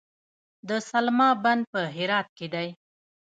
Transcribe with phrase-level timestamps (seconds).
[0.69, 2.67] د سلما بند په هرات کې دی